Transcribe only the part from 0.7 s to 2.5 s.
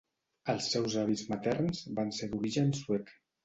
seus avis materns van ser